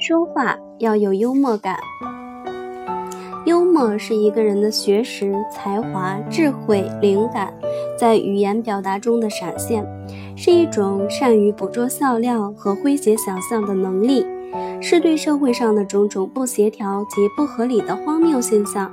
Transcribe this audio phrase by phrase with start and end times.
[0.00, 1.76] 说话要有幽默感。
[3.44, 7.52] 幽默是一个人的学识、才华、智慧、灵感
[7.98, 9.86] 在语言表达中的闪现，
[10.34, 14.24] 是一种善于捕捉笑料和诙谐想象的能力，
[14.80, 18.90] 是对社会上的种种不协调及不合理的荒谬现象、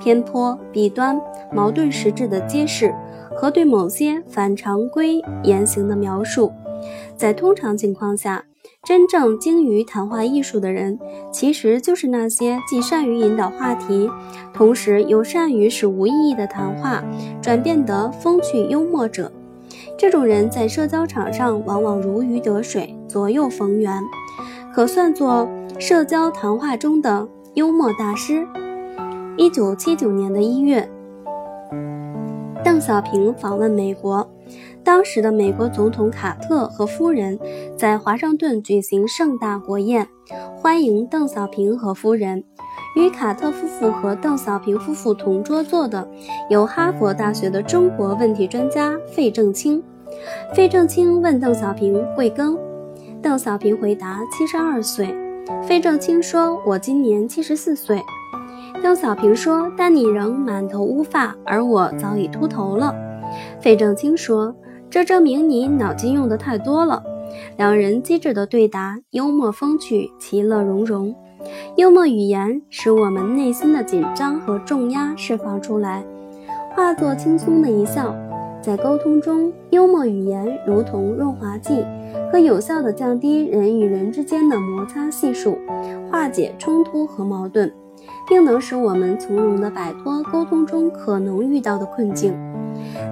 [0.00, 1.20] 偏颇、弊端、
[1.52, 2.94] 矛盾实质的揭示
[3.34, 6.50] 和对某些反常规言行的描述。
[7.14, 8.44] 在通常情况下，
[8.86, 10.96] 真正精于谈话艺术的人，
[11.32, 14.08] 其实就是那些既善于引导话题，
[14.54, 17.02] 同时又善于使无意义的谈话
[17.42, 19.32] 转变得风趣幽默者。
[19.98, 24.00] 这种人在社交场上往往如鱼得水，左右逢源，
[24.72, 25.48] 可算作
[25.80, 28.46] 社交谈话中的幽默大师。
[29.36, 30.88] 一九七九年的一月，
[32.62, 34.30] 邓小平访问美国。
[34.86, 37.36] 当时的美国总统卡特和夫人
[37.76, 40.06] 在华盛顿举行盛大国宴，
[40.56, 42.44] 欢迎邓小平和夫人。
[42.94, 46.08] 与卡特夫妇和邓小平夫妇同桌坐的
[46.48, 49.82] 有哈佛大学的中国问题专家费正清。
[50.54, 52.56] 费正清问邓小平贵庚，
[53.20, 55.12] 邓小平回答七十二岁。
[55.64, 58.00] 费正清说：“我今年七十四岁。”
[58.80, 62.94] 邓小平说：“但你仍满头乌发，而我早已秃头了。”
[63.60, 64.54] 费正清说。
[64.96, 67.02] 这证明你脑筋用的太多了。
[67.58, 71.14] 两人机智的对答，幽默风趣，其乐融融。
[71.76, 76.02] 幽默语言使我们内心的紧张和重压释放出来，
[76.74, 78.16] 化作轻松的一笑。
[78.62, 81.84] 在沟通中，幽默语言如同润滑剂，
[82.32, 85.58] 可有效地降低人与人之间的摩擦系数，
[86.10, 87.70] 化解冲突和矛盾，
[88.28, 92.34] 并能使我们从容地摆脱沟通中可能遇到的困境。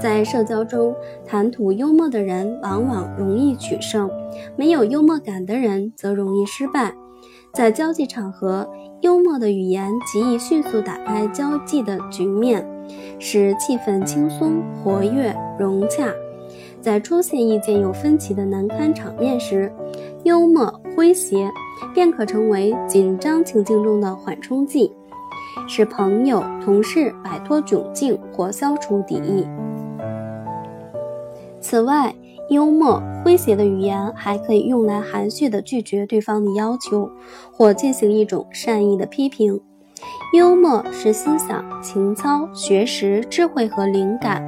[0.00, 0.94] 在社交中，
[1.26, 4.10] 谈吐幽默的人往往容易取胜，
[4.56, 6.94] 没有幽默感的人则容易失败。
[7.52, 8.68] 在交际场合，
[9.00, 12.66] 幽默的语言极易迅速打开交际的局面，
[13.18, 16.12] 使气氛轻松、活跃、融洽。
[16.80, 19.70] 在出现意见有分歧的难堪场面时，
[20.24, 21.50] 幽默诙谐
[21.92, 24.90] 便可成为紧张情境中的缓冲剂，
[25.66, 29.46] 使朋友、同事摆脱窘境或消除敌意。
[31.60, 32.14] 此外，
[32.48, 37.10] 幽默诙谐的语言还可以用来含蓄地拒绝对方的要求，
[37.52, 39.60] 或进行一种善意的批评。
[40.32, 44.42] 幽默是思想、情操、学识、智慧和灵感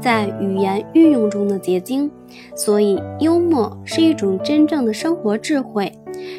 [0.00, 2.10] 在语言运用中的结晶，
[2.54, 5.90] 所以幽默是一种真正的生活智慧。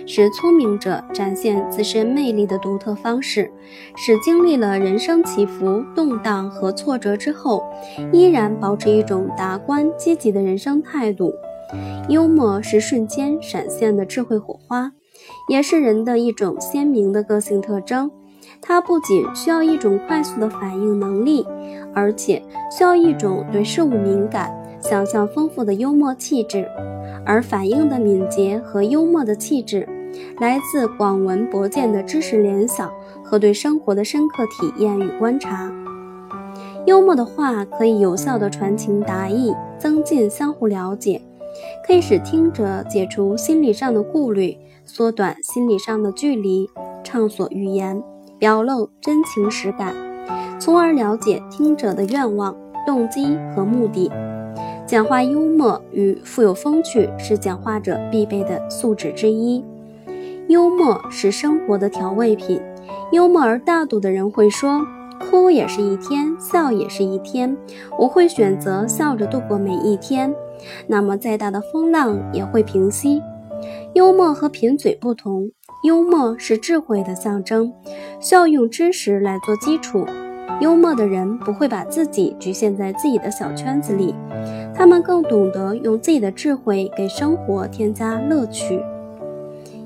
[0.06, 3.52] 是聪明者展现自身魅力的独特方式，
[3.96, 7.64] 是经历了人生起伏、动荡和挫折之后，
[8.12, 11.34] 依然保持一种达观、积极的人生态度。
[12.10, 14.92] 幽默是瞬间闪现的智慧火花，
[15.50, 18.12] 也是人的一种鲜明的个性特征。
[18.62, 21.46] 它不仅需要一种快速的反应能力，
[21.94, 22.42] 而且
[22.72, 26.68] 需要一种对事物敏感、想象丰富的幽默气质。
[27.26, 29.88] 而反应的敏捷和幽默的气质，
[30.42, 32.92] 来自广闻博见的知识联想
[33.24, 35.72] 和对生活的深刻体验与观察。
[36.86, 41.22] 幽默的话可以有效地传情达意，增进相互了解，
[41.88, 46.70] 可以使听者解除心理上的顾虑，缩短心理上的距离，
[47.06, 48.04] 畅所欲言，
[48.38, 49.96] 表露真情实感，
[50.60, 52.54] 从而了解听者的愿望、
[52.86, 54.12] 动机和目的。
[54.94, 59.66] 讲话幽默与富有风趣是讲话者必备的素质之一。
[60.50, 62.62] 幽默是生活的调味品。
[63.12, 64.86] 幽默而大度的人会说
[65.20, 67.58] ：“哭也是一天，笑也是一天。
[67.98, 70.32] 我会选择笑着度过每一天。
[70.86, 73.20] 那么再大的风浪也会平息。”
[73.96, 75.50] 幽默和贫嘴不同，
[75.84, 77.74] 幽默是智慧的象征，
[78.20, 80.06] 需要用知识来做基础。
[80.62, 84.16] 幽默的人不会把自己局限在自己的小圈子里，
[84.74, 88.82] 他们更懂得用自己的智慧给生活添加乐趣。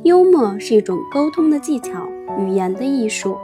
[0.04, 2.08] 幽默是一种沟通的技巧，
[2.38, 3.38] 语言的艺术。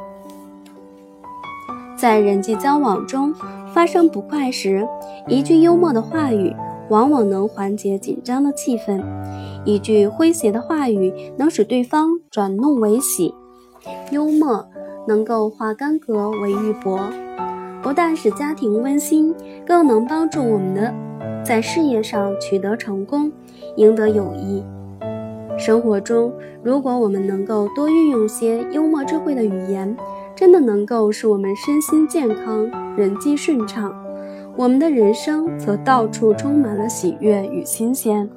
[1.98, 3.34] 在人际交往中
[3.74, 4.88] 发生不快时，
[5.28, 6.54] 一句幽默的话语
[6.90, 9.02] 往往能缓解紧张的气氛，
[9.66, 13.34] 一句诙谐的话语能使对方转怒为喜。
[14.12, 14.68] 幽默。
[15.08, 17.00] 能够化干戈为玉帛，
[17.82, 19.36] 不但使家庭温馨，
[19.66, 20.94] 更能帮助我们的
[21.44, 23.32] 在事业上取得成功，
[23.76, 24.64] 赢得友谊。
[25.58, 26.34] 生活中，
[26.64, 29.96] 如果我们能够多运用些幽默智慧的语言，
[30.36, 33.94] 真的能够使我们身心健康，人际顺畅，
[34.56, 38.28] 我们的人生则到处充满了喜悦与新鲜。